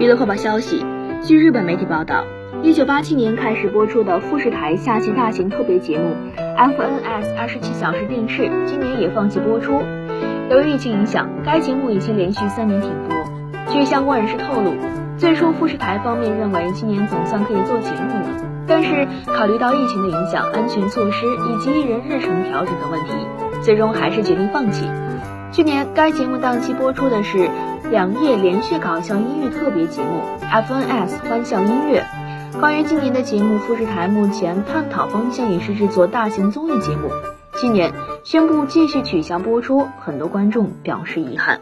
[0.00, 0.82] 娱乐快报消息，
[1.22, 2.24] 据日本媒体报道，
[2.62, 6.16] 一九八七年开始播出的富士台下期大型特别节目
[6.56, 9.74] FNS 二十七小时电视，今年也放弃播出。
[10.48, 13.74] 由于疫情影响，该节目已经连续三年停播。
[13.74, 14.72] 据相关人士透露，
[15.18, 23.12] 最初富士台方面认为今年总算可以做节目了，但是考虑到疫情的影响、安全措施以及艺人日程调整等问题，
[23.60, 24.86] 最终还是决定放弃。
[25.52, 27.50] 去年该节目档期播出的是。
[27.90, 32.06] 两夜连续搞笑音乐特别节目 FNS 欢笑音乐。
[32.60, 37.10] 关于今年的节目，富士台目前探讨方向也是制作大型综艺节目。
[37.54, 37.92] 今年
[38.22, 41.60] 宣布继续取消播出，很多观众表示遗憾。